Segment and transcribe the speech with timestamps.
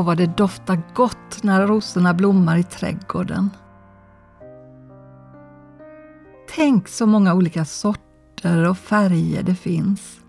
[0.00, 3.50] och vad det doftar gott när rosorna blommar i trädgården.
[6.54, 10.20] Tänk så många olika sorter och färger det finns.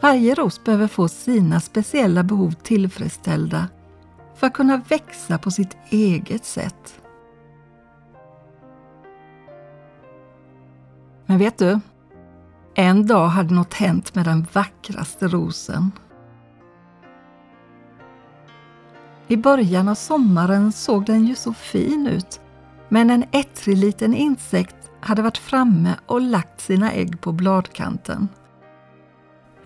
[0.00, 3.68] Varje ros behöver få sina speciella behov tillfredsställda
[4.34, 7.00] för att kunna växa på sitt eget sätt.
[11.26, 11.80] Men vet du?
[12.74, 15.92] En dag hade något hänt med den vackraste rosen.
[19.28, 22.40] I början av sommaren såg den ju så fin ut,
[22.88, 28.28] men en ettrig liten insekt hade varit framme och lagt sina ägg på bladkanten.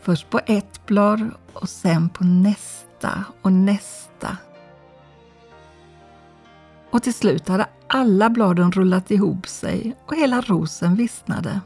[0.01, 4.37] Först på ett blad och sen på nästa och nästa.
[6.91, 11.61] Och till slut hade alla bladen rullat ihop sig och hela rosen vissnade.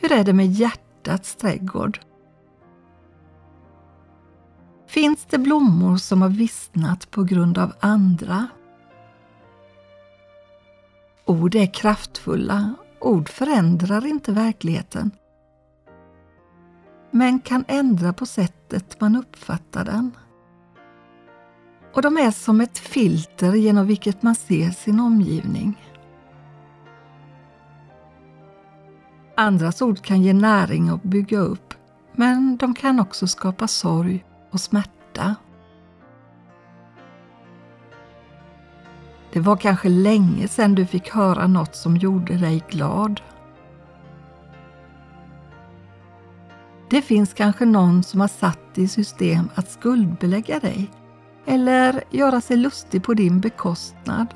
[0.00, 2.00] Hur är det med hjärtats trädgård?
[4.98, 8.46] Finns det blommor som har vissnat på grund av andra?
[11.24, 12.74] Ord är kraftfulla.
[13.00, 15.10] Ord förändrar inte verkligheten
[17.10, 20.10] men kan ändra på sättet man uppfattar den.
[21.94, 25.84] Och de är som ett filter genom vilket man ser sin omgivning.
[29.36, 31.74] Andras ord kan ge näring och bygga upp,
[32.12, 35.34] men de kan också skapa sorg och smärta.
[39.32, 43.20] Det var kanske länge sedan du fick höra något som gjorde dig glad.
[46.90, 50.90] Det finns kanske någon som har satt i system att skuldbelägga dig
[51.46, 54.34] eller göra sig lustig på din bekostnad.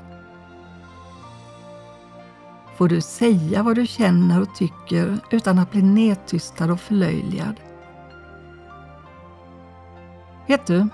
[2.75, 7.55] Får du säga vad du känner och tycker utan att bli nedtystad och förlöjligad?
[10.47, 10.87] Vet du?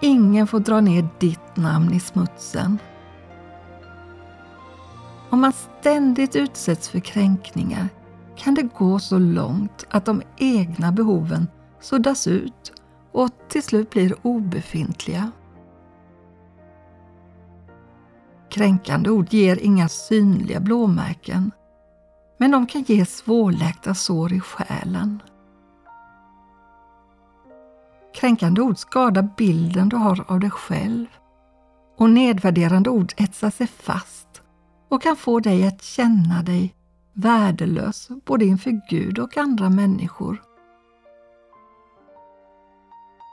[0.00, 2.78] Ingen får dra ner ditt namn i smutsen.
[5.30, 7.88] Om man ständigt utsätts för kränkningar
[8.36, 11.48] kan det gå så långt att de egna behoven
[11.80, 12.72] suddas ut
[13.12, 15.30] och till slut blir obefintliga.
[18.50, 21.50] Kränkande ord ger inga synliga blåmärken,
[22.38, 25.22] men de kan ge svårläkta sår i själen.
[28.14, 31.06] Kränkande ord skadar bilden du har av dig själv
[31.96, 34.42] och nedvärderande ord etsar sig fast
[34.88, 36.74] och kan få dig att känna dig
[37.12, 40.42] värdelös både inför Gud och andra människor.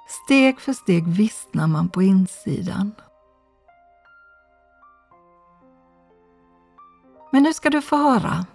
[0.08, 2.92] Steg för steg vissnar man på insidan.
[7.31, 8.46] Men nu ska du få höra.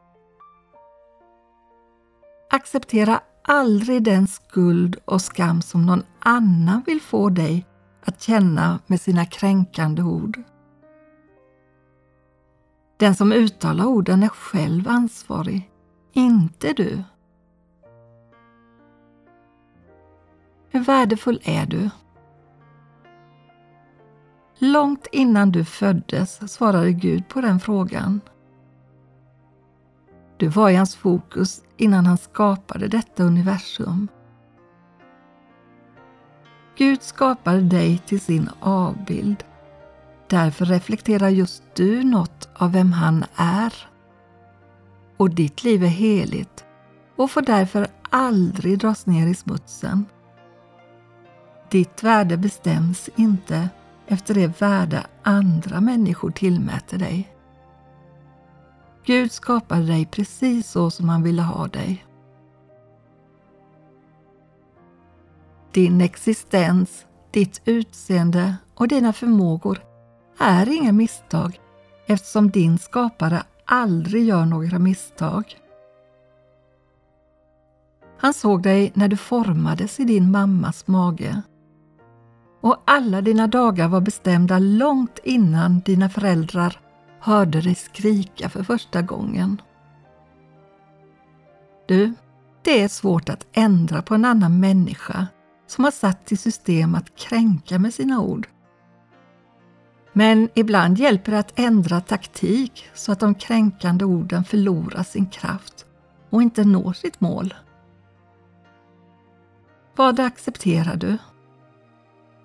[2.51, 7.67] Acceptera aldrig den skuld och skam som någon annan vill få dig
[8.05, 10.43] att känna med sina kränkande ord.
[12.97, 15.71] Den som uttalar orden är själv ansvarig,
[16.13, 17.03] inte du.
[20.69, 21.91] Hur värdefull är du?
[24.59, 28.21] Långt innan du föddes svarade Gud på den frågan.
[30.37, 34.09] Du var i hans fokus innan han skapade detta universum.
[36.79, 39.45] Gud skapade dig till sin avbild
[40.29, 43.73] Därför reflekterar just du något av vem han är.
[45.17, 46.65] Och ditt liv är heligt
[47.17, 50.05] och får därför aldrig dras ner i smutsen.
[51.71, 53.69] Ditt värde bestäms inte
[54.07, 57.36] efter det värde andra människor tillmäter dig.
[59.07, 62.07] Gud skapade dig precis så som han ville ha dig.
[65.73, 69.79] Din existens, ditt utseende och dina förmågor
[70.39, 71.61] är inga misstag
[72.07, 75.45] eftersom din skapare aldrig gör några misstag.
[78.19, 81.43] Han såg dig när du formades i din mammas mage.
[82.61, 86.81] Och alla dina dagar var bestämda långt innan dina föräldrar
[87.27, 89.63] hörde dig skrika för första gången.
[91.87, 92.13] Du,
[92.63, 95.27] det är svårt att ändra på en annan människa
[95.67, 98.49] som har satt i system att kränka med sina ord.
[100.13, 105.87] Men ibland hjälper det att ändra taktik så att de kränkande orden förlorar sin kraft
[106.31, 107.55] och inte når sitt mål.
[109.97, 111.19] Vad accepterar du?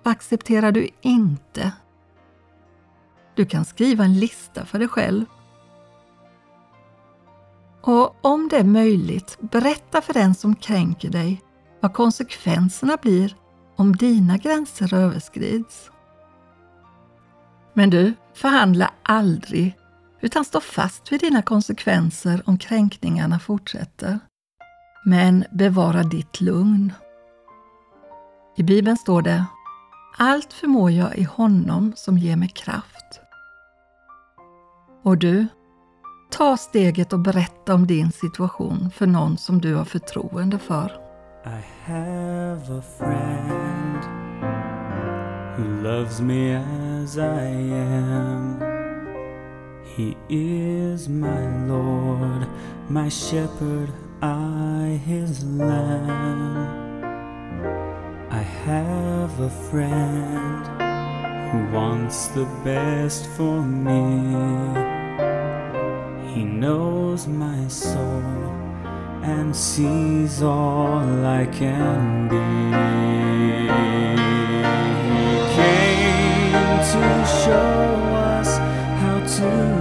[0.02, 1.72] Vad accepterar du inte?
[3.34, 5.24] Du kan skriva en lista för dig själv.
[7.80, 11.42] Och om det är möjligt, berätta för den som kränker dig
[11.80, 13.36] vad konsekvenserna blir
[13.76, 15.90] om dina gränser överskrids.
[17.74, 19.76] Men du, förhandla aldrig
[20.20, 24.18] utan stå fast vid dina konsekvenser om kränkningarna fortsätter.
[25.04, 26.92] Men bevara ditt lugn.
[28.56, 29.44] I Bibeln står det
[30.16, 33.20] allt förmår jag i honom som ger mig kraft.
[35.04, 35.46] Och du,
[36.30, 40.92] ta steget och berätta om din situation för någon som du har förtroende för.
[41.44, 44.04] I have a friend
[45.56, 48.60] who loves me as I am.
[49.96, 52.46] He is my Lord,
[52.88, 53.88] my shepherd,
[54.22, 56.81] I his lamb.
[58.64, 60.64] Have a friend
[61.50, 64.06] who wants the best for me.
[66.32, 68.22] He knows my soul
[69.24, 72.38] and sees all I can be.
[75.08, 75.26] He
[75.56, 77.82] came to show
[78.14, 78.58] us
[79.02, 79.71] how to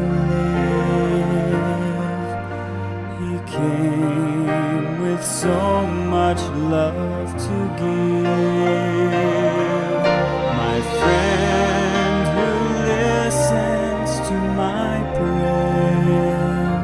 [3.71, 5.85] came with so
[6.15, 6.41] much
[6.75, 8.33] love to give.
[10.63, 12.51] My friend who
[12.91, 16.81] listens to my prayer,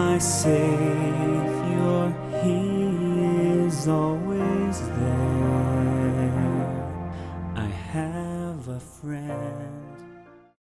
[0.00, 1.98] my Savior,
[2.42, 2.60] He
[3.64, 4.29] is always.